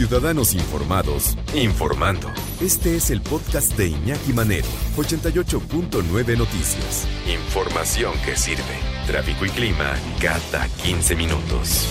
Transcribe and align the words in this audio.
Ciudadanos 0.00 0.54
Informados, 0.54 1.36
informando. 1.54 2.28
Este 2.58 2.96
es 2.96 3.10
el 3.10 3.20
podcast 3.20 3.76
de 3.76 3.88
Iñaki 3.88 4.32
Manero, 4.32 4.66
88.9 4.96 6.38
Noticias. 6.38 7.06
Información 7.30 8.14
que 8.24 8.34
sirve. 8.34 8.62
Tráfico 9.06 9.44
y 9.44 9.50
clima 9.50 9.94
cada 10.18 10.66
15 10.82 11.16
minutos. 11.16 11.86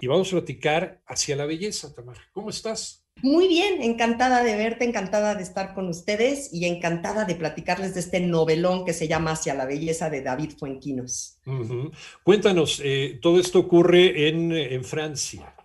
Y 0.00 0.06
vamos 0.06 0.28
a 0.28 0.36
platicar 0.36 1.02
hacia 1.04 1.34
la 1.34 1.46
belleza, 1.46 1.92
Tamara. 1.92 2.20
¿Cómo 2.32 2.50
estás? 2.50 3.04
Muy 3.22 3.48
bien, 3.48 3.82
encantada 3.82 4.44
de 4.44 4.54
verte, 4.56 4.84
encantada 4.84 5.34
de 5.34 5.42
estar 5.42 5.74
con 5.74 5.88
ustedes 5.88 6.48
y 6.52 6.66
encantada 6.66 7.24
de 7.24 7.34
platicarles 7.34 7.94
de 7.94 8.00
este 8.00 8.20
novelón 8.20 8.84
que 8.84 8.92
se 8.92 9.08
llama 9.08 9.32
Hacia 9.32 9.54
la 9.54 9.64
belleza 9.64 10.10
de 10.10 10.20
David 10.20 10.52
Fuenquinos. 10.56 11.40
Cuéntanos, 12.22 12.80
eh, 12.84 13.18
todo 13.20 13.40
esto 13.40 13.58
ocurre 13.58 14.28
en, 14.28 14.52
en 14.52 14.84
Francia. 14.84 15.55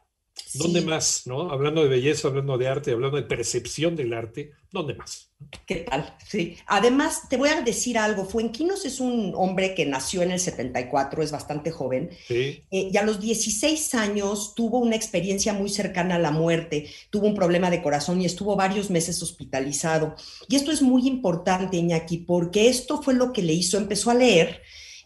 ¿Dónde 0.56 0.82
más? 0.82 1.24
¿no? 1.26 1.52
Hablando 1.52 1.84
de 1.84 1.90
belleza, 1.90 2.28
hablando 2.28 2.58
de 2.58 2.68
arte, 2.68 2.92
hablando 2.92 3.18
de 3.18 3.24
percepción 3.24 3.96
del 3.96 4.14
arte, 4.14 4.52
¿dónde 4.72 4.96
más? 4.96 5.30
¿Qué 5.66 5.78
tal? 5.78 6.16
Sí. 6.28 6.58
Además, 6.68 7.30
te 7.30 7.38
voy 7.38 7.50
a 7.50 7.62
decir 7.62 7.98
algo. 7.98 8.26
Fuenquinos 8.26 8.86
es 8.86 9.00
un 9.00 9.34
hombre 9.36 9.74
que 9.74 9.86
nació 9.86 10.22
en 10.22 10.32
el 10.32 10.40
74, 10.40 11.24
es 11.24 11.32
bastante 11.32 11.72
joven. 11.72 12.10
Sí. 12.28 12.64
Eh, 12.70 12.90
y 12.92 12.98
a 12.98 13.04
los 13.04 13.20
16 13.20 13.96
años 13.96 14.54
tuvo 14.56 14.80
una 14.80 14.96
experiencia 14.96 15.54
muy 15.54 15.70
cercana 15.70 16.16
a 16.16 16.20
la 16.20 16.32
muerte. 16.32 16.90
Tuvo 17.10 17.28
un 17.28 17.36
problema 17.36 17.70
de 17.70 17.82
corazón 17.82 18.22
y 18.22 18.26
estuvo 18.26 18.56
varios 18.56 18.90
meses 18.90 19.22
hospitalizado. 19.22 20.16
Y 20.48 20.56
esto 20.56 20.72
es 20.72 20.82
muy 20.82 21.08
importante, 21.08 21.78
Iñaki, 21.78 22.20
porque 22.20 22.70
esto 22.70 23.02
fue 23.02 23.14
lo 23.14 23.34
que 23.34 23.42
le 23.42 23.54
hizo. 23.54 23.78
Empezó 23.78 24.12
a 24.12 24.16
leer 24.16 24.62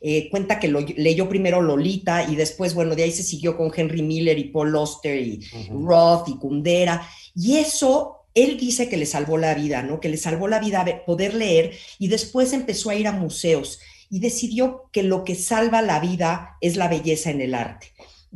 eh, 0.07 0.29
cuenta 0.29 0.59
que 0.59 0.67
lo, 0.67 0.81
leyó 0.81 1.27
primero 1.27 1.63
Lolita 1.63 2.29
y 2.29 2.35
después, 2.35 2.75
bueno, 2.75 2.93
de 2.93 3.01
ahí 3.01 3.11
se 3.11 3.23
siguió 3.23 3.57
con 3.57 3.71
Henry 3.75 4.03
Miller 4.03 4.37
y 4.37 4.49
Paul 4.49 4.75
Auster 4.75 5.19
y 5.19 5.39
Roth 5.71 6.29
y 6.29 6.37
Kundera. 6.37 7.09
Y 7.33 7.57
eso, 7.57 8.27
él 8.35 8.55
dice 8.59 8.87
que 8.87 8.97
le 8.97 9.07
salvó 9.07 9.39
la 9.39 9.55
vida, 9.55 9.81
¿no? 9.81 9.99
Que 9.99 10.09
le 10.09 10.17
salvó 10.17 10.47
la 10.47 10.59
vida 10.59 10.85
poder 11.07 11.33
leer 11.33 11.71
y 11.97 12.07
después 12.07 12.53
empezó 12.53 12.91
a 12.91 12.95
ir 12.95 13.07
a 13.07 13.13
museos 13.13 13.79
y 14.11 14.19
decidió 14.19 14.91
que 14.91 15.01
lo 15.01 15.23
que 15.23 15.33
salva 15.33 15.81
la 15.81 15.99
vida 15.99 16.55
es 16.61 16.75
la 16.75 16.87
belleza 16.87 17.31
en 17.31 17.41
el 17.41 17.55
arte. 17.55 17.87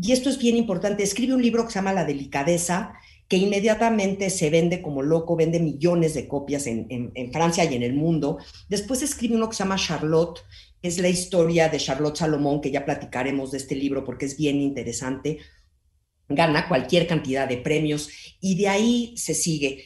Y 0.01 0.13
esto 0.13 0.31
es 0.31 0.39
bien 0.39 0.57
importante. 0.57 1.03
Escribe 1.03 1.35
un 1.35 1.43
libro 1.43 1.65
que 1.65 1.71
se 1.71 1.75
llama 1.75 1.93
La 1.93 2.03
delicadeza, 2.03 2.93
que 3.27 3.37
inmediatamente 3.37 4.31
se 4.31 4.49
vende 4.49 4.81
como 4.81 5.03
loco, 5.03 5.35
vende 5.35 5.59
millones 5.59 6.15
de 6.15 6.27
copias 6.27 6.65
en, 6.65 6.87
en, 6.89 7.31
Francia 7.31 7.63
y 7.63 7.75
en 7.75 7.83
el 7.83 7.93
mundo. 7.93 8.39
Después 8.69 9.03
escribe 9.03 9.35
uno 9.35 9.47
que 9.47 9.55
se 9.55 9.63
llama 9.63 9.75
Charlotte, 9.75 10.39
es 10.81 10.97
la 10.97 11.09
historia 11.09 11.69
de 11.69 11.77
Charlotte 11.77 12.17
Salomón, 12.17 12.61
que 12.61 12.71
ya 12.71 12.85
platicaremos 12.85 13.51
de 13.51 13.57
este 13.57 13.75
libro 13.75 14.03
porque 14.03 14.25
es 14.25 14.37
bien 14.37 14.61
interesante. 14.61 15.39
Gana 16.27 16.67
cualquier 16.67 17.07
cantidad 17.07 17.47
de 17.47 17.57
premios 17.57 18.09
y 18.39 18.55
de 18.55 18.67
ahí 18.67 19.13
se 19.17 19.33
sigue. 19.33 19.85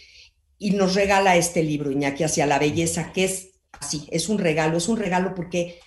Y 0.57 0.71
nos 0.71 0.95
regala 0.95 1.35
este 1.35 1.63
libro, 1.63 1.91
Iñaki, 1.91 2.23
hacia 2.23 2.45
la 2.45 2.59
belleza, 2.59 3.11
que 3.11 3.25
es 3.25 3.51
así, 3.71 4.07
es 4.11 4.29
un 4.29 4.37
regalo, 4.37 4.77
es 4.77 4.87
un 4.87 4.97
regalo 4.97 5.33
porque 5.35 5.79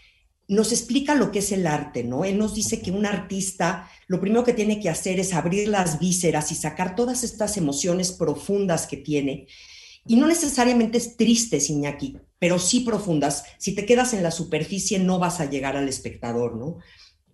nos 0.48 0.72
explica 0.72 1.14
lo 1.14 1.30
que 1.30 1.40
es 1.40 1.52
el 1.52 1.66
arte, 1.66 2.04
¿no? 2.04 2.24
Él 2.24 2.38
nos 2.38 2.54
dice 2.54 2.80
que 2.80 2.90
un 2.90 3.06
artista 3.06 3.88
lo 4.08 4.20
primero 4.20 4.44
que 4.44 4.52
tiene 4.52 4.80
que 4.80 4.88
hacer 4.88 5.18
es 5.18 5.34
abrir 5.34 5.68
las 5.68 5.98
vísceras 5.98 6.52
y 6.52 6.54
sacar 6.54 6.94
todas 6.94 7.24
estas 7.24 7.56
emociones 7.56 8.12
profundas 8.12 8.86
que 8.86 8.96
tiene. 8.96 9.48
Y 10.06 10.16
no 10.16 10.28
necesariamente 10.28 10.98
es 10.98 11.16
triste, 11.16 11.58
Iñaki, 11.68 12.16
pero 12.38 12.58
sí 12.58 12.80
profundas. 12.80 13.44
Si 13.58 13.74
te 13.74 13.86
quedas 13.86 14.14
en 14.14 14.22
la 14.22 14.30
superficie 14.30 14.98
no 14.98 15.18
vas 15.18 15.40
a 15.40 15.48
llegar 15.48 15.76
al 15.76 15.88
espectador, 15.88 16.56
¿no? 16.56 16.78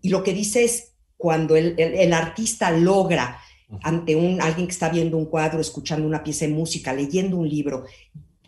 Y 0.00 0.08
lo 0.10 0.22
que 0.22 0.32
dice 0.32 0.64
es 0.64 0.92
cuando 1.16 1.56
el, 1.56 2.12
artista 2.12 2.70
logra 2.72 3.40
ante 3.82 4.16
un, 4.16 4.42
alguien 4.42 4.66
que 4.66 4.72
está 4.72 4.88
viendo 4.88 5.16
un 5.16 5.26
cuadro, 5.26 5.60
escuchando 5.60 6.06
una 6.06 6.24
pieza 6.24 6.46
de 6.46 6.52
música, 6.52 6.92
leyendo 6.92 7.36
un 7.36 7.48
libro, 7.48 7.84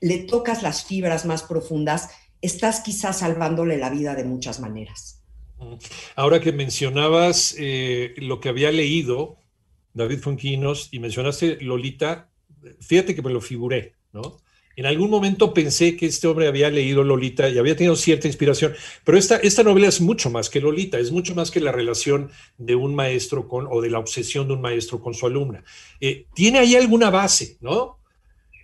le 0.01 0.19
tocas 0.19 0.63
las 0.63 0.85
fibras 0.85 1.25
más 1.25 1.45
profundas, 1.45 2.11
estás 2.43 2.81
quizás 2.81 3.21
salvándole 3.21 3.79
la 3.79 3.91
vida 3.91 4.15
de 4.15 4.25
muchas 4.25 4.61
maneras. 4.61 5.23
Ahora 6.17 6.41
que 6.41 6.53
mencionabas 6.53 7.55
eh, 7.59 8.15
lo 8.19 8.41
que 8.41 8.49
había 8.49 8.71
leído 8.71 9.39
David 9.95 10.19
Fonquinos 10.19 10.89
y 10.91 10.99
mencionaste 10.99 11.59
Lolita, 11.61 12.29
fíjate 12.81 13.15
que 13.15 13.23
me 13.23 13.31
lo 13.31 13.41
figuré, 13.41 13.95
¿no? 14.13 14.39
En 14.77 14.87
algún 14.87 15.11
momento 15.11 15.55
pensé 15.55 15.97
que 15.97 16.07
este 16.07 16.27
hombre 16.27 16.49
había 16.49 16.71
leído 16.71 17.05
Lolita 17.05 17.49
y 17.49 17.59
había 17.59 17.77
tenido 17.77 17.97
cierta 17.97 18.27
inspiración, 18.27 18.75
pero 19.05 19.19
esta, 19.19 19.37
esta 19.37 19.63
novela 19.63 19.89
es 19.89 20.01
mucho 20.01 20.31
más 20.31 20.51
que 20.51 20.61
Lolita, 20.61 20.99
es 20.99 21.13
mucho 21.13 21.35
más 21.35 21.51
que 21.51 21.61
la 21.61 21.73
relación 21.73 22.31
de 22.59 22.75
un 22.75 22.95
maestro 22.95 23.49
con, 23.49 23.67
o 23.71 23.81
de 23.81 23.91
la 23.91 23.99
obsesión 23.99 24.49
de 24.49 24.55
un 24.55 24.61
maestro 24.61 25.01
con 25.01 25.15
su 25.15 25.27
alumna. 25.27 25.65
Eh, 26.01 26.27
tiene 26.35 26.59
ahí 26.59 26.75
alguna 26.75 27.11
base, 27.11 27.57
¿no? 27.61 27.99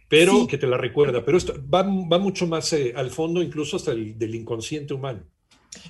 Pero 0.08 0.48
que 0.48 0.58
te 0.58 0.66
la 0.66 0.76
recuerda, 0.76 1.24
pero 1.24 1.38
esto 1.38 1.54
va, 1.72 1.82
va 1.84 2.18
mucho 2.18 2.48
más 2.48 2.72
eh, 2.72 2.92
al 2.96 3.10
fondo, 3.10 3.42
incluso 3.42 3.76
hasta 3.76 3.92
el, 3.92 4.18
del 4.18 4.34
inconsciente 4.34 4.92
humano. 4.92 5.22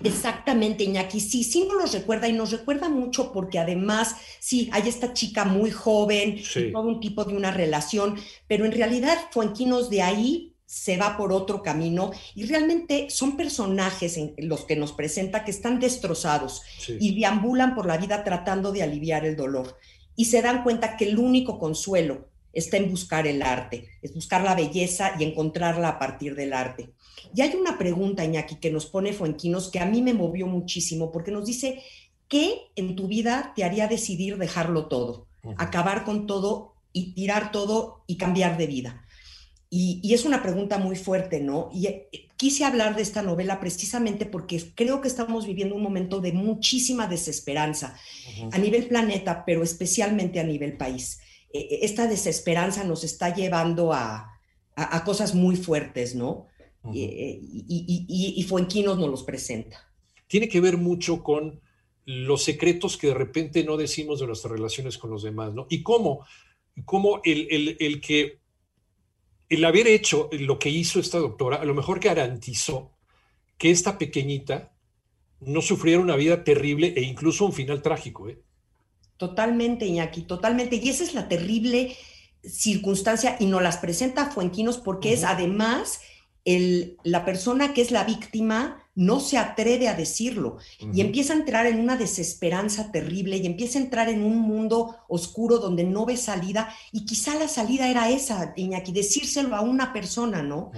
Exactamente, 0.04 0.84
Iñaki. 0.84 1.20
Sí, 1.20 1.44
sí 1.44 1.64
nos 1.64 1.76
los 1.76 1.92
recuerda 1.92 2.28
y 2.28 2.32
nos 2.32 2.50
recuerda 2.50 2.88
mucho 2.88 3.32
porque 3.32 3.58
además, 3.58 4.16
sí, 4.38 4.68
hay 4.72 4.88
esta 4.88 5.12
chica 5.12 5.44
muy 5.44 5.70
joven, 5.70 6.40
todo 6.72 6.82
un 6.82 7.00
tipo 7.00 7.24
de 7.24 7.34
una 7.34 7.50
relación, 7.50 8.16
pero 8.46 8.64
en 8.64 8.72
realidad 8.72 9.18
Fuenquinos 9.30 9.90
de 9.90 10.02
ahí 10.02 10.54
se 10.66 10.96
va 10.96 11.16
por 11.16 11.32
otro 11.32 11.62
camino 11.62 12.12
y 12.36 12.44
realmente 12.46 13.10
son 13.10 13.36
personajes 13.36 14.16
en 14.16 14.34
los 14.38 14.64
que 14.64 14.76
nos 14.76 14.92
presenta 14.92 15.44
que 15.44 15.50
están 15.50 15.80
destrozados 15.80 16.62
y 16.86 17.18
deambulan 17.18 17.74
por 17.74 17.86
la 17.86 17.96
vida 17.96 18.22
tratando 18.22 18.70
de 18.70 18.84
aliviar 18.84 19.24
el 19.24 19.34
dolor 19.34 19.76
y 20.14 20.26
se 20.26 20.42
dan 20.42 20.62
cuenta 20.62 20.96
que 20.96 21.06
el 21.06 21.18
único 21.18 21.58
consuelo 21.58 22.29
está 22.52 22.76
en 22.76 22.90
buscar 22.90 23.26
el 23.26 23.42
arte, 23.42 23.88
es 24.02 24.14
buscar 24.14 24.42
la 24.42 24.54
belleza 24.54 25.12
y 25.18 25.24
encontrarla 25.24 25.88
a 25.88 25.98
partir 25.98 26.34
del 26.34 26.52
arte. 26.52 26.90
Y 27.34 27.42
hay 27.42 27.54
una 27.54 27.78
pregunta, 27.78 28.24
Iñaki, 28.24 28.56
que 28.56 28.70
nos 28.70 28.86
pone 28.86 29.12
Fuenquinos 29.12 29.68
que 29.70 29.80
a 29.80 29.86
mí 29.86 30.02
me 30.02 30.14
movió 30.14 30.46
muchísimo, 30.46 31.12
porque 31.12 31.30
nos 31.30 31.46
dice, 31.46 31.82
¿qué 32.28 32.54
en 32.76 32.96
tu 32.96 33.08
vida 33.08 33.52
te 33.54 33.64
haría 33.64 33.86
decidir 33.86 34.38
dejarlo 34.38 34.86
todo, 34.86 35.26
acabar 35.56 36.04
con 36.04 36.26
todo 36.26 36.74
y 36.92 37.12
tirar 37.12 37.52
todo 37.52 38.02
y 38.06 38.16
cambiar 38.16 38.56
de 38.56 38.66
vida? 38.66 39.04
Y, 39.72 40.12
es 40.12 40.24
una 40.24 40.42
pregunta 40.42 40.78
muy 40.78 40.96
fuerte, 40.96 41.38
¿no? 41.38 41.70
Y 41.72 41.86
eh, 41.86 42.08
quise 42.36 42.64
hablar 42.64 42.96
de 42.96 43.02
esta 43.02 43.22
novela 43.22 43.60
precisamente 43.60 44.26
porque 44.26 44.60
creo 44.74 45.00
que 45.00 45.06
estamos 45.06 45.46
viviendo 45.46 45.76
un 45.76 45.82
momento 45.82 46.20
de 46.20 46.32
muchísima 46.32 47.06
desesperanza 47.06 47.94
a 48.50 48.58
nivel 48.58 48.88
planeta, 48.88 49.44
pero 49.46 49.62
especialmente 49.62 50.40
a 50.40 50.44
nivel 50.44 50.76
país. 50.76 51.20
E, 51.52 51.58
e, 51.58 51.84
esta 51.84 52.06
desesperanza 52.06 52.84
nos 52.84 53.04
está 53.04 53.34
llevando 53.34 53.92
a, 53.92 54.30
a 54.76 55.04
cosas 55.04 55.34
muy 55.34 55.56
fuertes, 55.56 56.14
¿no? 56.14 56.46
y, 56.92 58.34
y, 58.38 58.42
Fuenquinos 58.44 58.98
nos 58.98 59.10
los 59.10 59.22
presenta. 59.22 59.92
Tiene 60.26 60.48
que 60.48 60.60
ver 60.60 60.78
mucho 60.78 61.22
con 61.22 61.60
los 62.06 62.42
secretos 62.42 62.96
que 62.96 63.08
de 63.08 63.14
repente 63.14 63.64
no 63.64 63.76
decimos 63.76 64.20
de 64.20 64.26
nuestras 64.26 64.52
relaciones 64.52 64.96
con 64.96 65.10
los 65.10 65.22
demás, 65.22 65.52
¿no? 65.52 65.66
Y 65.68 65.82
cómo, 65.82 66.24
cómo 66.84 67.20
el, 67.24 67.76
el, 67.78 68.00
que 68.00 68.40
el 69.48 69.64
haber 69.64 69.86
hecho 69.86 70.30
lo 70.32 70.58
que 70.58 70.70
hizo 70.70 71.00
esta 71.00 71.18
doctora, 71.18 71.56
a 71.56 71.64
lo 71.64 71.74
mejor 71.74 72.00
garantizó 72.00 72.92
que 73.58 73.70
esta 73.70 73.98
pequeñita 73.98 74.72
no 75.40 75.60
sufriera 75.60 76.00
una 76.00 76.16
vida 76.16 76.44
terrible 76.44 76.94
e 76.96 77.02
incluso 77.02 77.44
un 77.44 77.52
final 77.52 77.82
trágico. 77.82 78.28
¿eh? 78.28 78.40
Totalmente, 79.20 79.84
Iñaki, 79.84 80.22
totalmente. 80.22 80.76
Y 80.76 80.88
esa 80.88 81.04
es 81.04 81.12
la 81.12 81.28
terrible 81.28 81.94
circunstancia 82.42 83.36
y 83.38 83.44
nos 83.44 83.62
las 83.62 83.76
presenta 83.76 84.30
Fuenquinos 84.30 84.78
porque 84.78 85.12
es 85.12 85.24
además 85.24 86.00
la 87.04 87.26
persona 87.26 87.74
que 87.74 87.82
es 87.82 87.90
la 87.90 88.04
víctima 88.04 88.82
no 88.94 89.20
se 89.20 89.36
atreve 89.36 89.88
a 89.88 89.94
decirlo 89.94 90.56
y 90.94 91.02
empieza 91.02 91.34
a 91.34 91.36
entrar 91.36 91.66
en 91.66 91.78
una 91.80 91.98
desesperanza 91.98 92.90
terrible 92.90 93.36
y 93.36 93.44
empieza 93.44 93.78
a 93.78 93.82
entrar 93.82 94.08
en 94.08 94.24
un 94.24 94.38
mundo 94.38 94.96
oscuro 95.06 95.58
donde 95.58 95.84
no 95.84 96.06
ve 96.06 96.16
salida 96.16 96.74
y 96.90 97.04
quizá 97.04 97.34
la 97.34 97.46
salida 97.46 97.90
era 97.90 98.08
esa, 98.08 98.54
Iñaki, 98.56 98.90
decírselo 98.90 99.54
a 99.54 99.60
una 99.60 99.92
persona, 99.92 100.42
¿no? 100.42 100.72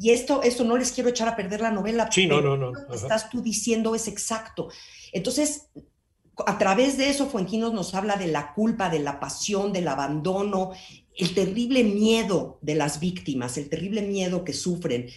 y, 0.00 0.10
esto, 0.10 0.42
esto 0.42 0.64
no 0.64 0.78
les 0.78 0.92
quiero 0.92 1.10
echar 1.10 1.28
a 1.28 1.36
perder 1.36 1.60
la 1.60 1.70
novela. 1.70 2.10
Sí, 2.10 2.26
no, 2.26 2.40
no, 2.40 2.56
no. 2.56 2.72
Lo 2.72 2.86
que 2.88 2.96
estás 2.96 3.28
tú 3.28 3.42
diciendo 3.42 3.94
es 3.94 4.08
exacto. 4.08 4.70
Entonces, 5.12 5.68
a 6.46 6.58
través 6.58 6.96
de 6.96 7.10
eso, 7.10 7.26
Fuenquinos 7.26 7.72
nos 7.72 7.94
habla 7.94 8.16
de 8.16 8.28
la 8.28 8.54
culpa, 8.54 8.90
de 8.90 9.00
la 9.00 9.20
pasión, 9.20 9.72
del 9.72 9.88
abandono, 9.88 10.72
el 11.16 11.34
terrible 11.34 11.82
miedo 11.82 12.58
de 12.62 12.76
las 12.76 13.00
víctimas, 13.00 13.58
el 13.58 13.68
terrible 13.68 14.02
miedo 14.02 14.44
que 14.44 14.52
sufren. 14.52 15.08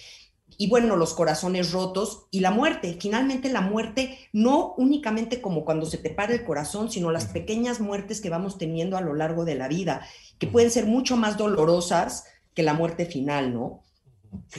Y 0.57 0.67
bueno, 0.67 0.95
los 0.95 1.13
corazones 1.13 1.71
rotos 1.71 2.27
y 2.31 2.39
la 2.39 2.51
muerte. 2.51 2.97
Finalmente 2.99 3.49
la 3.49 3.61
muerte, 3.61 4.17
no 4.33 4.73
únicamente 4.77 5.41
como 5.41 5.63
cuando 5.63 5.85
se 5.85 5.97
te 5.97 6.09
para 6.09 6.33
el 6.33 6.43
corazón, 6.43 6.91
sino 6.91 7.11
las 7.11 7.25
pequeñas 7.25 7.79
muertes 7.79 8.19
que 8.21 8.29
vamos 8.29 8.57
teniendo 8.57 8.97
a 8.97 9.01
lo 9.01 9.13
largo 9.13 9.45
de 9.45 9.55
la 9.55 9.67
vida, 9.67 10.05
que 10.39 10.47
pueden 10.47 10.71
ser 10.71 10.85
mucho 10.85 11.17
más 11.17 11.37
dolorosas 11.37 12.25
que 12.53 12.63
la 12.63 12.73
muerte 12.73 13.05
final, 13.05 13.53
¿no? 13.53 13.83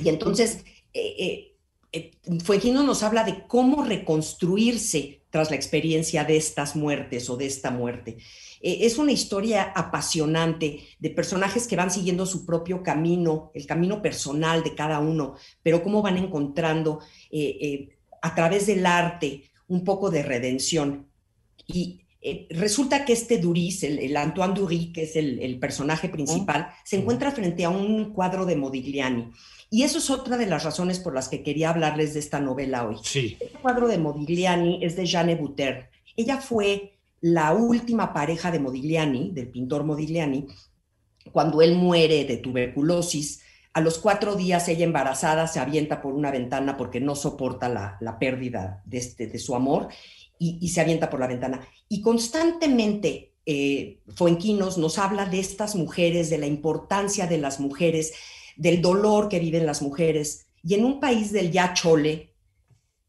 Y 0.02 0.08
entonces, 0.08 0.64
eh, 0.94 1.14
eh, 1.18 1.56
eh 1.92 2.10
nos 2.72 3.02
habla 3.02 3.24
de 3.24 3.46
cómo 3.46 3.84
reconstruirse 3.84 5.21
tras 5.32 5.48
la 5.48 5.56
experiencia 5.56 6.24
de 6.24 6.36
estas 6.36 6.76
muertes 6.76 7.30
o 7.30 7.38
de 7.38 7.46
esta 7.46 7.70
muerte. 7.70 8.18
Eh, 8.60 8.80
es 8.82 8.98
una 8.98 9.12
historia 9.12 9.72
apasionante 9.74 10.80
de 10.98 11.10
personajes 11.10 11.66
que 11.66 11.74
van 11.74 11.90
siguiendo 11.90 12.26
su 12.26 12.44
propio 12.44 12.82
camino, 12.82 13.50
el 13.54 13.66
camino 13.66 14.02
personal 14.02 14.62
de 14.62 14.74
cada 14.74 15.00
uno, 15.00 15.34
pero 15.62 15.82
cómo 15.82 16.02
van 16.02 16.18
encontrando 16.18 17.00
eh, 17.30 17.56
eh, 17.62 17.98
a 18.20 18.34
través 18.34 18.66
del 18.66 18.84
arte 18.84 19.44
un 19.68 19.84
poco 19.84 20.10
de 20.10 20.22
redención. 20.22 21.08
Y 21.66 22.01
resulta 22.50 23.04
que 23.04 23.12
este 23.12 23.38
Duris, 23.38 23.82
el, 23.82 24.16
Antoine 24.16 24.54
Duris, 24.54 24.92
que 24.92 25.02
es 25.02 25.16
el, 25.16 25.58
personaje 25.58 26.08
principal, 26.08 26.68
se 26.84 26.96
encuentra 26.96 27.32
frente 27.32 27.64
a 27.64 27.70
un 27.70 28.12
cuadro 28.12 28.46
de 28.46 28.56
Modigliani. 28.56 29.30
Y 29.70 29.82
eso 29.82 29.98
es 29.98 30.10
otra 30.10 30.36
de 30.36 30.46
las 30.46 30.64
razones 30.64 30.98
por 30.98 31.14
las 31.14 31.28
que 31.28 31.42
quería 31.42 31.70
hablarles 31.70 32.14
de 32.14 32.20
esta 32.20 32.40
novela 32.40 32.86
hoy. 32.86 32.96
Sí. 33.02 33.38
El 33.40 33.58
cuadro 33.60 33.88
de 33.88 33.98
Modigliani 33.98 34.84
es 34.84 34.96
de 34.96 35.06
Jeanne 35.06 35.34
Buter. 35.34 35.90
Ella 36.16 36.36
fue 36.36 36.98
la 37.20 37.54
última 37.54 38.12
pareja 38.12 38.50
de 38.50 38.58
Modigliani, 38.58 39.30
del 39.32 39.48
pintor 39.48 39.84
Modigliani, 39.84 40.46
cuando 41.32 41.62
él 41.62 41.76
muere 41.76 42.24
de 42.24 42.36
tuberculosis, 42.36 43.42
a 43.74 43.80
los 43.80 43.98
cuatro 43.98 44.34
días 44.36 44.68
ella 44.68 44.84
embarazada 44.84 45.46
se 45.46 45.58
avienta 45.58 46.02
por 46.02 46.12
una 46.12 46.30
ventana 46.30 46.76
porque 46.76 47.00
no 47.00 47.14
soporta 47.14 47.68
la, 47.68 48.18
pérdida 48.18 48.82
de, 48.84 48.98
este, 48.98 49.26
de 49.26 49.38
su 49.38 49.54
amor 49.54 49.88
y, 50.60 50.68
se 50.68 50.80
avienta 50.80 51.10
por 51.10 51.20
la 51.20 51.26
ventana. 51.26 51.60
Y 51.88 52.00
constantemente 52.00 53.34
eh, 53.46 54.00
Fuenquinos 54.14 54.78
nos 54.78 54.98
habla 54.98 55.26
de 55.26 55.40
estas 55.40 55.74
mujeres, 55.74 56.30
de 56.30 56.38
la 56.38 56.46
importancia 56.46 57.26
de 57.26 57.38
las 57.38 57.60
mujeres, 57.60 58.12
del 58.56 58.80
dolor 58.80 59.28
que 59.28 59.38
viven 59.38 59.66
las 59.66 59.82
mujeres. 59.82 60.46
Y 60.62 60.74
en 60.74 60.84
un 60.84 61.00
país 61.00 61.32
del 61.32 61.50
ya 61.50 61.74
chole, 61.74 62.32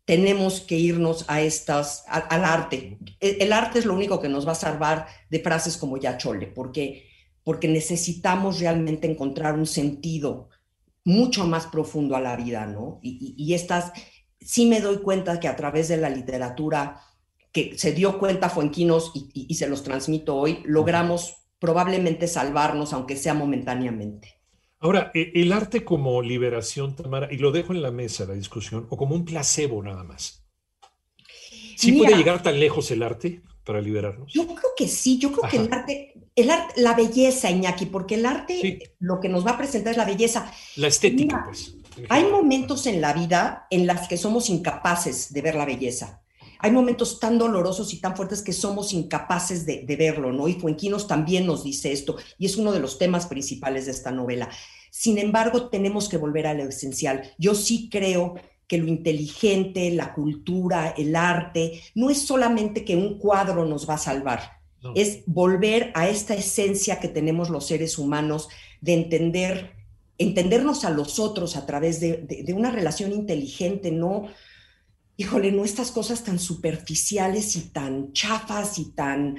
tenemos 0.05 0.61
que 0.61 0.77
irnos 0.77 1.25
a 1.27 1.41
estas, 1.41 2.03
al 2.07 2.43
arte. 2.43 2.97
E, 3.19 3.37
el, 3.39 3.53
arte 3.53 3.79
es 3.79 3.85
lo 3.85 3.93
único 3.93 4.19
que 4.19 4.29
nos 4.29 4.47
va 4.47 4.51
a 4.51 4.55
salvar 4.55 5.07
de 5.29 5.39
frases 5.39 5.77
como 5.77 5.97
ya 5.97 6.17
chole, 6.17 6.47
porque, 6.47 7.07
porque 7.43 7.67
necesitamos 7.67 8.59
realmente 8.59 9.09
encontrar 9.09 9.55
un 9.55 9.67
sentido 9.67 10.49
mucho 11.05 11.45
más 11.45 11.67
profundo 11.67 12.15
a 12.15 12.21
la 12.21 12.35
vida, 12.35 12.65
¿no? 12.65 12.99
Y, 13.01 13.53
estas, 13.53 13.91
sí 14.39 14.65
me 14.65 14.79
doy 14.81 14.97
cuenta 14.97 15.39
que 15.39 15.47
a 15.47 15.55
través 15.55 15.87
de 15.87 15.97
la 15.97 16.09
literatura 16.09 17.01
que 17.53 17.77
se 17.77 17.93
dio 17.93 18.19
cuenta 18.19 18.49
Fuenquinos 18.49 19.11
y, 19.13 19.29
y 19.47 19.55
se 19.55 19.69
los 19.69 19.83
transmito 19.83 20.35
hoy, 20.35 20.59
logramos 20.65 21.37
probablemente 21.59 22.27
salvarnos, 22.27 22.91
aunque 22.91 23.15
sea 23.15 23.33
momentáneamente. 23.33 24.41
Ahora, 24.79 25.11
e, 25.13 25.31
el 25.35 25.53
arte 25.53 25.85
como 25.85 26.21
liberación, 26.21 26.95
Tamara, 26.95 27.29
y 27.31 27.37
lo 27.37 27.53
dejo 27.53 27.71
en 27.71 27.81
la 27.81 27.91
mesa 27.91 28.25
la 28.25 28.33
discusión, 28.33 28.87
o 28.89 28.97
como 28.97 29.15
un 29.15 29.23
placebo 29.23 29.81
nada 29.81 30.03
más. 30.03 30.43
¿Sí 31.77 31.93
puede 31.93 32.17
llegar 32.17 32.43
tan 32.43 32.59
lejos 32.59 32.91
el 32.91 33.01
arte 33.01 33.41
para 33.63 33.79
liberarnos? 33.79 34.33
Yo 34.33 34.45
creo 34.47 34.71
que 34.75 34.89
sí, 34.89 35.19
yo 35.19 35.31
creo 35.31 35.49
que 35.49 35.57
el 35.57 35.71
arte, 35.71 36.13
el 36.35 36.49
arte, 36.49 36.81
la 36.81 36.95
belleza, 36.95 37.49
Iñaki, 37.49 37.85
porque 37.85 38.15
el 38.15 38.25
arte 38.25 38.91
lo 38.99 39.19
que 39.21 39.29
nos 39.29 39.45
va 39.45 39.51
a 39.51 39.57
presentar 39.57 39.91
es 39.91 39.97
la 39.97 40.05
belleza. 40.05 40.51
La 40.75 40.87
estética, 40.87 41.43
pues. 41.45 41.77
Hay 42.09 42.25
momentos 42.25 42.87
en 42.87 42.99
la 42.99 43.13
vida 43.13 43.67
en 43.69 43.87
las 43.87 44.07
que 44.07 44.17
somos 44.17 44.49
incapaces 44.49 45.31
de 45.31 45.41
ver 45.41 45.55
la 45.55 45.65
belleza 45.65 46.22
hay 46.63 46.71
momentos 46.71 47.19
tan 47.19 47.37
dolorosos 47.37 47.93
y 47.93 47.99
tan 47.99 48.15
fuertes 48.15 48.41
que 48.41 48.53
somos 48.53 48.93
incapaces 48.93 49.65
de, 49.65 49.83
verlo, 49.97 50.31
¿no? 50.31 50.47
Y 50.47 50.53
Fuenquinos 50.53 51.07
también 51.07 51.45
nos 51.45 51.61
dice 51.61 51.91
esto, 51.91 52.15
y 52.37 52.45
es 52.45 52.55
uno 52.55 52.71
de 52.71 52.79
los 52.79 52.97
temas 52.97 53.27
principales 53.27 53.85
de 53.85 53.91
esta 53.91 54.11
novela. 54.11 54.47
Sin 54.89 55.17
embargo, 55.17 55.67
tenemos 55.67 56.07
que 56.07 56.15
volver 56.15 56.47
a 56.47 56.53
lo 56.53 56.63
esencial. 56.63 57.33
Yo 57.37 57.53
sí 57.53 57.89
creo 57.91 58.35
que 58.65 58.77
lo 58.77 58.87
inteligente, 58.87 59.91
la 59.91 60.13
cultura, 60.13 60.93
el 60.97 61.17
arte, 61.17 61.81
no 61.95 62.09
es 62.09 62.21
solamente 62.21 62.85
que 62.85 62.95
un 62.95 63.17
cuadro 63.17 63.65
nos 63.65 63.87
va 63.89 63.95
a 63.95 63.97
salvar, 63.97 64.61
es 64.95 65.23
volver 65.25 65.91
a 65.95 66.07
esta 66.07 66.33
esencia 66.33 67.01
que 67.01 67.09
tenemos 67.09 67.49
los 67.49 67.67
seres 67.67 67.97
humanos 67.97 68.47
de 68.79 68.93
entender, 68.93 69.73
entendernos 70.17 70.85
a 70.85 70.91
los 70.91 71.19
otros 71.19 71.57
a 71.57 71.65
través 71.65 71.99
de 71.99 72.53
una 72.55 72.71
relación 72.71 73.11
inteligente, 73.11 73.91
no, 73.91 74.29
híjole, 75.17 75.51
no 75.51 75.63
estas 75.63 75.91
cosas 75.91 76.23
tan 76.23 76.39
superficiales 76.39 77.55
y 77.55 77.69
tan 77.69 78.13
chafas 78.13 78.79
y 78.79 78.91
tan 78.91 79.37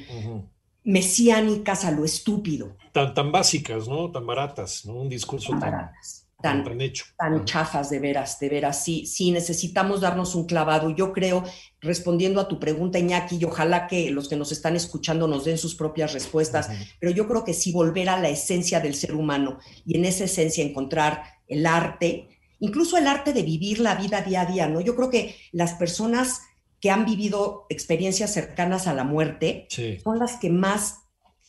mesiánicas 0.85 1.85
a 1.85 1.91
lo 1.91 2.05
estúpido. 2.05 2.76
Tan, 2.93 3.15
tan 3.15 3.32
básicas, 3.32 3.88
¿no? 3.88 4.11
Tan 4.11 4.26
baratas, 4.26 4.85
¿no? 4.85 4.94
Un 4.94 5.09
discurso 5.09 5.50
tan, 5.50 5.61
baratas, 5.61 6.29
tan, 6.41 6.81
hecho. 6.81 7.06
Tan 7.19 7.44
chafas, 7.44 7.91
de 7.91 7.99
veras, 7.99 8.38
de 8.38 8.50
veras. 8.50 8.85
Sí, 8.85 9.06
sí, 9.06 9.31
necesitamos 9.31 10.03
darnos 10.03 10.35
un 10.35 10.47
clavado. 10.47 10.91
Yo 10.91 11.12
creo, 11.12 11.43
respondiendo 11.81 12.41
a 12.41 12.49
tu 12.49 12.61
pregunta, 12.61 12.99
Iñaki, 12.99 13.38
y 13.41 13.44
ojalá 13.44 13.87
que 13.87 14.11
los 14.11 14.29
que 14.29 14.37
nos 14.37 14.53
están 14.53 14.76
escuchando 14.76 15.26
nos 15.26 15.44
den 15.44 15.59
sus 15.59 15.75
propias 15.75 16.12
respuestas, 16.12 16.69
pero 17.00 17.11
yo 17.11 17.26
creo 17.26 17.44
que 17.44 17.55
sí 17.55 17.73
volver 17.73 18.11
a 18.11 18.21
la 18.21 18.29
esencia 18.29 18.79
del 18.79 18.94
ser 18.94 19.15
humano 19.15 19.59
y 19.87 19.97
en 19.97 20.05
esa 20.05 20.25
esencia 20.25 20.62
encontrar 20.62 21.25
el 21.49 21.67
arte, 21.67 22.29
incluso 22.64 22.96
el 22.96 23.06
arte 23.06 23.32
de 23.32 23.43
vivir 23.43 23.78
la 23.78 23.94
vida 23.94 24.22
día 24.22 24.40
a 24.43 24.46
día, 24.46 24.69
¿no? 24.69 24.81
Yo 24.81 24.96
creo 24.96 25.11
que 25.11 25.37
las 25.52 25.75
personas 25.75 26.40
que 26.81 26.90
han 26.90 27.05
vivido 27.05 27.66
experiencias 27.69 28.32
cercanas 28.32 28.87
a 28.87 28.94
la 28.94 29.05
muerte 29.05 29.69
son 30.02 30.19
las 30.19 30.37
que 30.37 30.50
más 30.50 31.00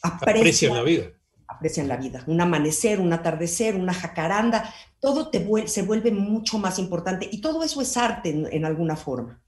aprecian, 0.01 0.73
la 0.73 0.83
vida. 0.83 1.11
Aprecian 1.47 1.87
la 1.87 1.97
vida. 1.97 2.23
Un 2.27 2.41
amanecer, 2.41 2.99
un 2.99 3.13
atardecer, 3.13 3.75
una 3.75 3.93
jacaranda, 3.93 4.73
todo 4.99 5.29
te 5.29 5.67
se 5.67 5.83
vuelve 5.83 6.11
mucho 6.11 6.57
más 6.57 6.79
importante 6.79 7.29
y 7.31 7.39
todo 7.39 7.63
eso 7.63 7.81
es 7.81 7.95
arte 7.95 8.29
en, 8.29 8.65
alguna 8.65 8.95
forma. 8.95 9.41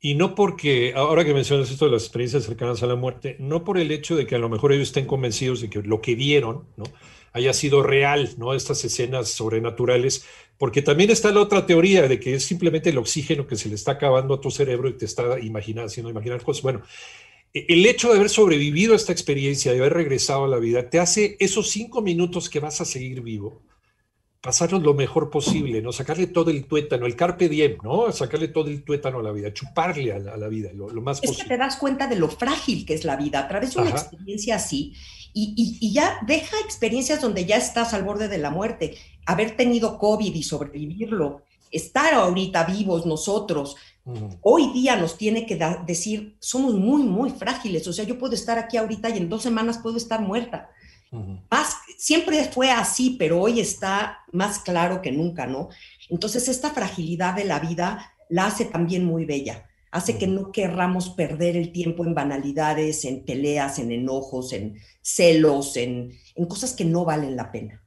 Y 0.00 0.14
no 0.14 0.34
porque, 0.34 0.92
ahora 0.94 1.24
que 1.24 1.34
mencionas 1.34 1.70
esto 1.70 1.86
de 1.86 1.90
las 1.92 2.04
experiencias 2.04 2.44
cercanas 2.44 2.82
a 2.82 2.86
la 2.86 2.94
muerte, 2.94 3.36
no 3.40 3.64
por 3.64 3.78
el 3.78 3.90
hecho 3.90 4.14
de 4.14 4.26
que 4.26 4.36
a 4.36 4.38
lo 4.38 4.48
mejor 4.48 4.72
ellos 4.72 4.88
estén 4.88 5.06
convencidos 5.06 5.60
de 5.60 5.68
que 5.68 5.82
lo 5.82 6.00
que 6.00 6.14
vieron, 6.14 6.66
¿no? 6.76 6.84
haya 7.32 7.52
sido 7.52 7.82
real, 7.82 8.30
¿no? 8.36 8.54
Estas 8.54 8.84
escenas 8.84 9.30
sobrenaturales, 9.30 10.24
porque 10.58 10.82
también 10.82 11.10
está 11.10 11.30
la 11.30 11.40
otra 11.40 11.66
teoría 11.66 12.08
de 12.08 12.20
que 12.20 12.34
es 12.34 12.44
simplemente 12.44 12.90
el 12.90 12.98
oxígeno 12.98 13.46
que 13.46 13.56
se 13.56 13.68
le 13.68 13.74
está 13.74 13.92
acabando 13.92 14.34
a 14.34 14.40
tu 14.40 14.50
cerebro 14.50 14.88
y 14.88 14.96
te 14.96 15.04
está 15.04 15.38
imaginando, 15.40 15.86
haciendo 15.86 16.10
imaginar 16.10 16.42
cosas. 16.42 16.62
Bueno, 16.62 16.82
e, 17.54 17.66
el 17.68 17.86
hecho 17.86 18.10
de 18.10 18.16
haber 18.16 18.28
sobrevivido 18.28 18.92
a 18.92 18.96
esta 18.96 19.12
experiencia, 19.12 19.72
de 19.72 19.78
haber 19.78 19.94
regresado 19.94 20.44
a 20.44 20.48
la 20.48 20.58
vida, 20.58 20.90
te 20.90 20.98
hace 20.98 21.36
esos 21.38 21.70
cinco 21.70 22.02
minutos 22.02 22.48
que 22.48 22.60
vas 22.60 22.80
a 22.80 22.84
seguir 22.84 23.20
vivo, 23.20 23.62
pasarlos 24.40 24.82
lo 24.82 24.94
mejor 24.94 25.30
posible, 25.30 25.82
¿no? 25.82 25.92
Sacarle 25.92 26.28
todo 26.28 26.50
el 26.50 26.66
tuétano, 26.66 27.06
el 27.06 27.16
carpe 27.16 27.48
diem, 27.48 27.78
¿no? 27.82 28.12
Sacarle 28.12 28.48
todo 28.48 28.68
el 28.68 28.84
tuétano 28.84 29.18
a 29.18 29.22
la 29.22 29.32
vida, 29.32 29.52
chuparle 29.52 30.12
a 30.12 30.18
la, 30.18 30.48
vida 30.48 30.70
lo, 30.72 30.88
más 31.00 31.20
posible. 31.20 31.38
Es 31.38 31.42
que 31.42 31.48
te 31.48 31.56
das 31.56 31.76
cuenta 31.76 32.06
de 32.06 32.16
lo 32.16 32.28
frágil 32.28 32.86
que 32.86 32.94
es 32.94 33.04
la 33.04 33.16
vida. 33.16 33.40
A 33.40 33.48
través 33.48 33.74
de 33.74 33.80
una 33.80 33.90
experiencia 33.90 34.56
así, 34.56 34.94
y, 35.34 35.92
ya 35.92 36.18
deja 36.26 36.56
experiencias 36.64 37.20
donde 37.20 37.44
ya 37.44 37.56
estás 37.56 37.94
al 37.94 38.04
borde 38.04 38.28
de 38.28 38.38
la 38.38 38.50
muerte, 38.50 38.96
haber 39.26 39.56
tenido 39.56 39.98
COVID 39.98 40.34
y 40.34 40.42
sobrevivirlo, 40.42 41.42
estar 41.70 42.14
ahorita 42.14 42.64
vivos 42.64 43.06
nosotros, 43.06 43.76
hoy 44.40 44.72
día 44.72 44.96
nos 44.96 45.18
tiene 45.18 45.46
que 45.46 45.58
decir, 45.86 46.36
somos 46.38 46.74
muy, 46.74 47.02
muy 47.02 47.30
frágiles, 47.30 47.86
o 47.88 47.92
sea, 47.92 48.04
yo 48.04 48.18
puedo 48.18 48.34
estar 48.34 48.58
aquí 48.58 48.76
ahorita 48.76 49.10
y 49.10 49.18
en 49.18 49.28
dos 49.28 49.42
semanas 49.42 49.78
puedo 49.78 49.96
estar 49.96 50.22
muerta. 50.22 50.70
Más, 51.50 51.76
siempre 51.96 52.44
fue 52.44 52.70
así, 52.70 53.16
pero 53.18 53.40
hoy 53.40 53.60
está 53.60 54.20
más 54.32 54.58
claro 54.58 55.00
que 55.00 55.12
nunca, 55.12 55.46
¿no? 55.46 55.68
Entonces, 56.08 56.48
esta 56.48 56.70
fragilidad 56.70 57.34
de 57.34 57.44
la 57.44 57.60
vida 57.60 58.12
la 58.28 58.46
hace 58.46 58.64
también 58.64 59.04
muy 59.04 59.24
bella 59.24 59.68
hace 59.90 60.18
que 60.18 60.26
no 60.26 60.52
querramos 60.52 61.10
perder 61.10 61.56
el 61.56 61.72
tiempo 61.72 62.04
en 62.04 62.14
banalidades, 62.14 63.04
en 63.04 63.24
peleas, 63.24 63.78
en 63.78 63.92
enojos, 63.92 64.52
en 64.52 64.76
celos, 65.00 65.76
en, 65.76 66.12
cosas 66.48 66.74
que 66.74 66.84
no 66.84 67.04
valen 67.04 67.36
la 67.36 67.50
pena. 67.50 67.82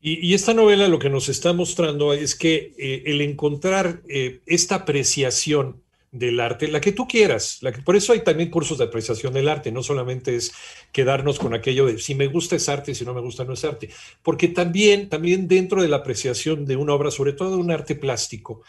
Y, 0.00 0.34
esta 0.34 0.54
novela 0.54 0.86
lo 0.88 0.98
que 0.98 1.10
nos 1.10 1.28
está 1.28 1.52
mostrando 1.52 2.12
es 2.12 2.36
que 2.36 2.74
eh, 2.78 3.02
el 3.06 3.20
encontrar 3.22 4.02
eh, 4.08 4.40
esta 4.46 4.76
apreciación 4.76 5.82
del 6.18 6.40
arte, 6.40 6.68
la 6.68 6.80
que 6.80 6.92
tú 6.92 7.06
quieras, 7.06 7.60
por 7.84 7.96
eso 7.96 8.12
hay 8.12 8.20
también 8.20 8.50
cursos 8.50 8.78
de 8.78 8.84
apreciación 8.84 9.34
del 9.34 9.48
arte, 9.48 9.72
no 9.72 9.82
solamente 9.82 10.36
es 10.36 10.52
quedarnos 10.92 11.38
con 11.38 11.54
aquello 11.54 11.86
de 11.86 11.98
si 11.98 12.14
me 12.14 12.26
gusta 12.26 12.56
es 12.56 12.68
arte, 12.68 12.94
si 12.94 13.04
no 13.04 13.14
me 13.14 13.20
gusta 13.20 13.44
no 13.44 13.52
es 13.52 13.64
arte, 13.64 13.90
porque 14.22 14.48
también, 14.48 15.08
también 15.08 15.48
dentro 15.48 15.82
de 15.82 15.88
la 15.88 15.96
apreciación 15.96 16.64
de 16.64 16.76
una 16.76 16.94
obra, 16.94 17.10
sobre 17.10 17.32
todo 17.32 17.50
de 17.50 17.56
un 17.56 17.70
arte 17.70 17.94
plástico, 17.94 18.62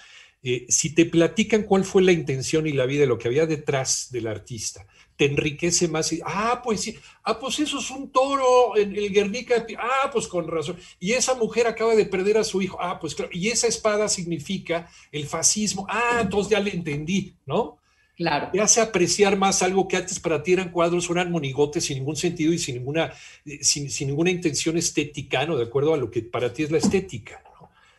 eh, 0.44 0.66
si 0.70 0.94
te 0.94 1.06
platican 1.06 1.64
cuál 1.64 1.84
fue 1.84 2.04
la 2.04 2.12
intención 2.12 2.68
y 2.68 2.72
la 2.72 2.86
vida 2.86 3.06
lo 3.06 3.18
que 3.18 3.28
había 3.28 3.46
detrás 3.46 4.10
del 4.12 4.28
artista, 4.28 4.86
te 5.18 5.26
enriquece 5.26 5.88
más. 5.88 6.14
Y, 6.14 6.22
ah, 6.24 6.62
pues 6.64 6.82
sí, 6.82 6.98
ah, 7.24 7.38
pues 7.38 7.60
eso 7.60 7.80
es 7.80 7.92
un 7.92 8.10
toro 8.10 8.78
en 8.78 8.96
el 8.96 9.12
Guernica, 9.12 9.66
ah, 9.80 10.10
pues 10.14 10.28
con 10.28 10.48
razón. 10.48 10.78
Y 11.00 11.12
esa 11.12 11.34
mujer 11.34 11.68
acaba 11.68 11.96
de 11.96 12.06
perder 12.06 12.38
a 12.38 12.44
su 12.44 12.62
hijo, 12.62 12.78
ah, 12.80 13.00
pues 13.00 13.16
claro. 13.16 13.32
Y 13.34 13.50
esa 13.50 13.68
espada 13.68 14.08
significa 14.08 14.90
el 15.12 15.26
fascismo, 15.28 15.86
ah, 15.90 16.20
entonces 16.22 16.52
ya 16.52 16.60
le 16.60 16.72
entendí, 16.72 17.36
¿no? 17.46 17.80
Claro. 18.16 18.50
Te 18.52 18.62
hace 18.62 18.82
apreciar 18.82 19.38
más 19.38 19.62
algo 19.62 19.88
que 19.88 19.98
antes 19.98 20.20
para 20.20 20.42
ti 20.42 20.54
eran 20.54 20.72
cuadros, 20.72 21.10
eran 21.10 21.32
monigotes 21.32 21.86
sin 21.86 21.98
ningún 21.98 22.16
sentido 22.16 22.54
y 22.54 22.58
sin 22.58 22.76
ninguna, 22.76 23.12
eh, 23.46 23.60
sin, 23.62 23.88
ninguna 24.08 24.32
intención 24.32 24.78
estética, 24.78 25.46
¿no? 25.46 25.58
De 25.58 25.66
acuerdo 25.66 25.94
a 25.94 25.98
lo 25.98 26.10
que 26.10 26.24
para 26.24 26.52
ti 26.54 26.64
es 26.64 26.72
la 26.72 26.78
estética. 26.78 27.44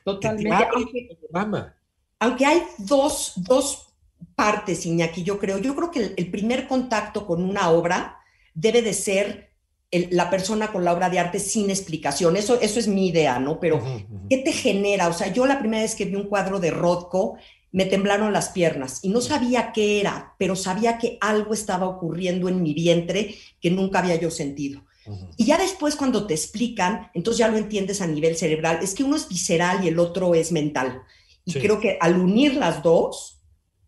Totalmente. 0.04 0.66
aunque 2.18 2.46
hay 2.46 2.62
dos, 2.78 3.34
partes, 4.34 4.86
Iñaki, 4.86 5.22
yo 5.22 5.38
creo. 5.38 5.58
Yo 5.58 5.74
creo 5.74 5.90
que 5.90 6.14
el, 6.16 6.30
primer 6.30 6.68
contacto 6.68 7.26
con 7.26 7.42
una 7.42 7.70
obra 7.70 8.18
debe 8.54 8.82
de 8.82 8.92
ser 8.92 9.50
la 9.90 10.28
persona 10.28 10.70
con 10.70 10.84
la 10.84 10.92
obra 10.92 11.08
de 11.08 11.18
arte 11.18 11.40
sin 11.40 11.70
explicación. 11.70 12.36
Eso, 12.36 12.60
eso 12.60 12.78
es 12.78 12.88
mi 12.88 13.08
idea, 13.08 13.38
¿no? 13.38 13.58
Pero, 13.58 13.82
¿qué 14.28 14.38
te 14.38 14.52
genera? 14.52 15.08
O 15.08 15.12
sea, 15.12 15.32
yo 15.32 15.46
la 15.46 15.58
primera 15.58 15.82
vez 15.82 15.94
que 15.94 16.04
vi 16.04 16.14
un 16.14 16.28
cuadro 16.28 16.60
de 16.60 16.70
Rothko, 16.70 17.36
me 17.70 17.84
temblaron 17.84 18.32
las 18.32 18.50
piernas 18.50 19.00
y 19.02 19.10
no 19.10 19.20
sabía 19.20 19.72
qué 19.72 20.00
era, 20.00 20.34
pero 20.38 20.56
sabía 20.56 20.98
que 20.98 21.18
algo 21.20 21.52
estaba 21.52 21.86
ocurriendo 21.86 22.48
en 22.48 22.62
mi 22.62 22.72
vientre 22.74 23.34
que 23.60 23.70
nunca 23.70 23.98
había 23.98 24.16
yo 24.16 24.30
sentido. 24.30 24.84
Y 25.36 25.46
ya 25.46 25.56
después 25.56 25.96
cuando 25.96 26.26
te 26.26 26.34
explican, 26.34 27.10
entonces 27.14 27.38
ya 27.38 27.48
lo 27.48 27.56
entiendes 27.56 28.02
a 28.02 28.06
nivel 28.06 28.36
cerebral, 28.36 28.80
es 28.82 28.94
que 28.94 29.04
uno 29.04 29.16
es 29.16 29.26
visceral 29.26 29.82
y 29.82 29.88
el 29.88 29.98
otro 29.98 30.34
es 30.34 30.52
mental. 30.52 31.02
Y 31.46 31.54
creo 31.54 31.80
que 31.80 31.96
al 32.00 32.18
unir 32.18 32.54
las 32.54 32.82
dos 32.82 33.37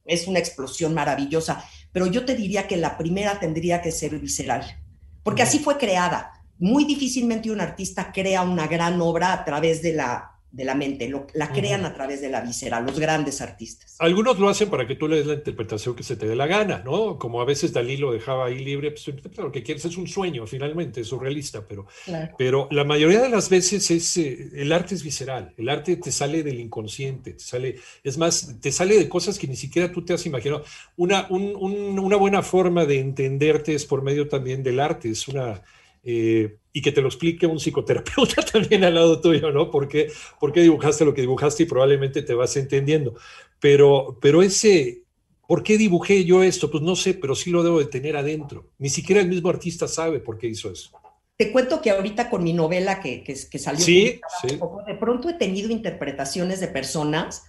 es 0.04 0.26
una 0.26 0.38
explosión 0.38 0.94
maravillosa. 0.94 1.64
Pero 1.92 2.06
yo 2.06 2.24
te 2.24 2.34
diría 2.34 2.66
que 2.68 2.76
la 2.76 2.96
primera 2.96 3.38
tendría 3.38 3.82
que 3.82 3.92
ser 3.92 4.18
visceral, 4.18 4.64
porque 5.22 5.42
así 5.42 5.58
fue 5.58 5.78
creada. 5.78 6.32
Muy 6.58 6.84
difícilmente 6.84 7.50
un 7.50 7.60
artista 7.60 8.12
crea 8.12 8.42
una 8.42 8.66
gran 8.66 9.00
obra 9.00 9.32
a 9.32 9.44
través 9.44 9.82
de 9.82 9.94
la 9.94 10.29
de 10.52 10.64
la 10.64 10.74
mente, 10.74 11.08
lo, 11.08 11.26
la 11.34 11.52
crean 11.52 11.84
a 11.84 11.94
través 11.94 12.20
de 12.20 12.28
la 12.28 12.40
visera, 12.40 12.80
los 12.80 12.98
grandes 12.98 13.40
artistas. 13.40 13.96
Algunos 14.00 14.38
lo 14.38 14.48
hacen 14.48 14.68
para 14.68 14.86
que 14.86 14.96
tú 14.96 15.06
le 15.06 15.16
des 15.16 15.26
la 15.26 15.34
interpretación 15.34 15.94
que 15.94 16.02
se 16.02 16.16
te 16.16 16.26
dé 16.26 16.34
la 16.34 16.46
gana, 16.46 16.82
¿no? 16.84 17.18
Como 17.18 17.40
a 17.40 17.44
veces 17.44 17.72
Dalí 17.72 17.96
lo 17.96 18.12
dejaba 18.12 18.46
ahí 18.46 18.58
libre, 18.58 18.90
pues 18.90 19.06
lo 19.36 19.52
que 19.52 19.62
quieres 19.62 19.84
es 19.84 19.96
un 19.96 20.08
sueño, 20.08 20.46
finalmente, 20.46 21.02
es 21.02 21.06
surrealista, 21.06 21.66
pero, 21.66 21.86
pero 22.36 22.66
la 22.72 22.84
mayoría 22.84 23.20
de 23.20 23.28
las 23.28 23.48
veces 23.48 23.90
es, 23.90 24.16
eh, 24.16 24.50
el 24.54 24.72
arte 24.72 24.94
es 24.96 25.04
visceral, 25.04 25.54
el 25.56 25.68
arte 25.68 25.96
te 25.96 26.10
sale 26.10 26.42
del 26.42 26.58
inconsciente, 26.58 27.34
te 27.34 27.44
sale, 27.44 27.76
es 28.02 28.18
más, 28.18 28.56
te 28.60 28.72
sale 28.72 28.96
de 28.96 29.08
cosas 29.08 29.38
que 29.38 29.46
ni 29.46 29.56
siquiera 29.56 29.92
tú 29.92 30.04
te 30.04 30.14
has 30.14 30.26
imaginado. 30.26 30.64
Una, 30.96 31.28
una 31.30 32.16
buena 32.16 32.42
forma 32.42 32.86
de 32.86 32.98
entenderte 32.98 33.74
es 33.74 33.84
por 33.84 34.02
medio 34.02 34.28
también 34.28 34.62
del 34.62 34.80
arte, 34.80 35.10
es 35.10 35.28
una 35.28 35.62
eh, 36.02 36.56
y 36.72 36.82
que 36.82 36.92
te 36.92 37.00
lo 37.00 37.08
explique 37.08 37.46
un 37.46 37.58
psicoterapeuta 37.58 38.42
también 38.52 38.84
al 38.84 38.94
lado 38.94 39.20
tuyo, 39.20 39.50
¿no? 39.50 39.70
¿Por 39.70 39.88
qué, 39.88 40.10
dibujaste 40.54 41.04
lo 41.04 41.14
que 41.14 41.20
dibujaste 41.20 41.64
y 41.64 41.66
probablemente 41.66 42.22
te 42.22 42.34
vas 42.34 42.56
entendiendo? 42.56 43.14
Pero, 43.58 44.18
pero 44.20 44.42
ese, 44.42 45.02
¿por 45.46 45.62
qué 45.62 45.76
dibujé 45.76 46.24
yo 46.24 46.42
esto? 46.42 46.70
Pues 46.70 46.82
no 46.82 46.96
sé, 46.96 47.14
pero 47.14 47.34
sí 47.34 47.50
lo 47.50 47.62
debo 47.62 47.78
de 47.78 47.86
tener 47.86 48.16
adentro. 48.16 48.70
Ni 48.78 48.88
siquiera 48.88 49.20
el 49.20 49.28
mismo 49.28 49.50
artista 49.50 49.88
sabe 49.88 50.20
por 50.20 50.38
qué 50.38 50.46
hizo 50.46 50.70
eso. 50.70 50.90
Te 51.36 51.52
cuento 51.52 51.80
que 51.80 51.90
ahorita 51.90 52.28
con 52.28 52.44
mi 52.44 52.52
novela 52.52 53.00
que, 53.00 53.24
que, 53.24 53.58
salió, 53.58 53.80
sí, 53.80 54.20
de 54.86 54.94
pronto 54.94 55.30
he 55.30 55.34
tenido 55.34 55.70
interpretaciones 55.70 56.60
de 56.60 56.68
personas 56.68 57.44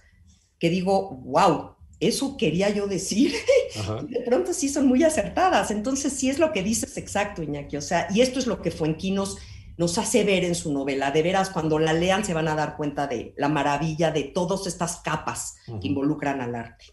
que 0.58 0.70
digo, 0.70 1.10
wow, 1.24 1.74
eso 2.02 2.36
quería 2.36 2.70
yo 2.70 2.86
decir. 2.86 3.32
de 4.08 4.20
pronto 4.20 4.52
sí 4.52 4.68
son 4.68 4.86
muy 4.86 5.04
acertadas. 5.04 5.70
Entonces 5.70 6.12
sí 6.12 6.28
es 6.28 6.38
lo 6.38 6.52
que 6.52 6.62
dices 6.62 6.96
exacto, 6.96 7.42
Iñaki. 7.42 7.76
O 7.76 7.80
sea, 7.80 8.08
y 8.12 8.20
esto 8.20 8.38
es 8.38 8.46
lo 8.46 8.60
que 8.60 8.70
Fuenquinos 8.70 9.38
nos 9.76 9.98
hace 9.98 10.24
ver 10.24 10.44
en 10.44 10.54
su 10.54 10.72
novela. 10.72 11.10
De 11.10 11.22
veras, 11.22 11.50
cuando 11.50 11.78
la 11.78 11.92
lean 11.92 12.24
se 12.24 12.34
van 12.34 12.48
a 12.48 12.54
dar 12.54 12.76
cuenta 12.76 13.06
de 13.06 13.34
la 13.36 13.48
maravilla 13.48 14.10
de 14.10 14.24
todas 14.24 14.66
estas 14.66 14.96
capas 14.96 15.56
que 15.80 15.88
involucran 15.88 16.40
al 16.40 16.54
arte. 16.54 16.86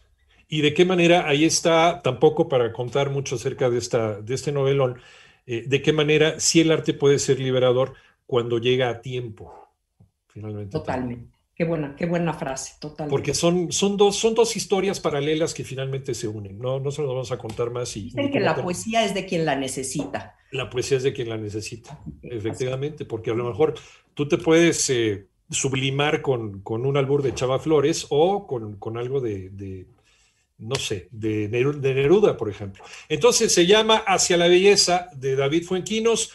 ¿Y 0.48 0.62
de 0.62 0.74
qué 0.74 0.84
manera, 0.86 1.28
ahí 1.28 1.46
está, 1.46 2.02
tampoco 2.02 2.50
para 2.50 2.74
contar 2.74 3.12
mucho 3.12 3.36
acerca 3.36 3.70
de, 3.70 3.78
esta, 3.78 4.20
de 4.20 4.34
este 4.34 4.52
novelón, 4.52 5.00
eh, 5.46 5.66
de 5.68 5.82
qué 5.82 5.94
manera 5.94 6.40
sí 6.40 6.62
el 6.62 6.72
arte 6.72 6.94
puede 6.94 7.20
ser 7.20 7.40
liberador 7.40 7.94
cuando 8.26 8.58
llega 8.58 8.90
a 8.90 9.02
tiempo, 9.02 9.54
finalmente? 10.28 10.72
Totalmente. 10.72 11.39
Qué 11.60 11.66
buena, 11.66 11.94
qué 11.94 12.06
buena 12.06 12.34
frase, 12.34 12.76
total. 12.80 13.10
Porque 13.10 13.34
son, 13.34 13.70
son, 13.74 13.98
dos, 13.98 14.16
son 14.16 14.34
dos 14.34 14.56
historias 14.56 15.02
paralelas 15.02 15.54
que 15.54 15.66
finalmente 15.66 16.14
se 16.14 16.26
unen, 16.26 16.58
no, 16.58 16.80
no 16.80 16.90
se 16.90 17.02
los 17.02 17.12
vamos 17.12 17.34
a 17.34 17.38
contar 17.38 17.70
más. 17.70 17.98
Y, 17.98 18.04
Dicen 18.04 18.32
que 18.32 18.40
la 18.40 18.56
poesía 18.56 19.04
es 19.04 19.14
de 19.14 19.26
quien 19.26 19.44
la 19.44 19.58
necesita. 19.58 20.38
La 20.52 20.70
poesía 20.70 20.96
es 20.96 21.04
de 21.04 21.12
quien 21.12 21.28
la 21.28 21.36
necesita, 21.36 22.00
efectivamente, 22.24 23.04
porque 23.04 23.32
a 23.32 23.34
lo 23.34 23.44
mejor 23.44 23.74
tú 24.14 24.26
te 24.26 24.38
puedes 24.38 24.90
eh, 24.90 25.28
sublimar 25.50 26.22
con, 26.22 26.62
con, 26.62 26.86
un 26.86 26.96
albur 26.96 27.24
de 27.24 27.34
Chava 27.34 27.60
Flores 27.60 28.08
o 28.08 28.48
con, 28.48 28.78
con 28.78 28.96
algo 28.96 29.20
de, 29.20 29.50
de, 29.50 29.86
no 30.60 30.76
sé, 30.76 31.10
de, 31.12 31.50
de 31.50 31.94
Neruda, 31.94 32.38
por 32.38 32.50
ejemplo. 32.50 32.86
Entonces 33.10 33.54
se 33.54 33.66
llama 33.66 33.98
Hacia 34.08 34.38
la 34.38 34.48
Belleza 34.48 35.10
de 35.14 35.36
David 35.36 35.66
Fuenquinos 35.66 36.32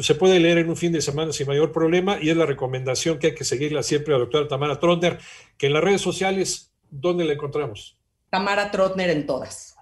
se 0.00 0.14
puede 0.14 0.40
leer 0.40 0.58
en 0.58 0.68
un 0.68 0.76
fin 0.76 0.92
de 0.92 1.00
semana 1.00 1.32
sin 1.32 1.46
mayor 1.46 1.72
problema 1.72 2.18
y 2.20 2.30
es 2.30 2.36
la 2.36 2.46
recomendación 2.46 3.18
que 3.18 3.28
hay 3.28 3.34
que 3.34 3.44
seguirla 3.44 3.82
siempre 3.82 4.12
a 4.12 4.18
la 4.18 4.24
doctora 4.24 4.48
Tamara 4.48 4.80
Trotner, 4.80 5.18
que 5.56 5.66
en 5.68 5.72
las 5.72 5.84
redes 5.84 6.00
sociales, 6.00 6.72
¿dónde 6.90 7.24
la 7.24 7.34
encontramos? 7.34 7.96
Tamara 8.30 8.70
Trotner 8.70 9.10
en 9.10 9.26
todas. 9.26 9.76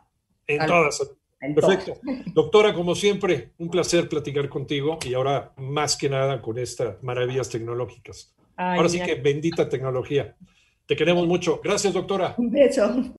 En 0.47 0.67
todas. 0.67 1.17
Perfecto. 1.55 1.95
Doctora, 2.35 2.73
como 2.73 2.95
siempre, 2.95 3.50
un 3.59 3.71
placer 3.71 4.09
platicar 4.09 4.49
contigo 4.49 4.99
y 5.05 5.15
ahora 5.15 5.53
más 5.57 5.97
que 5.97 6.09
nada 6.09 6.41
con 6.41 6.59
estas 6.59 7.03
maravillas 7.03 7.49
tecnológicas. 7.49 8.35
ahora 8.57 8.88
sí 8.88 9.00
que 9.00 9.17
bendita 9.17 9.69
tecnología. 9.69 10.37
Te 10.87 10.97
queremos 10.97 11.26
mucho. 11.26 11.61
Gracias, 11.62 11.93
doctora. 11.93 12.35
Un 12.38 12.50
beso. 12.50 13.15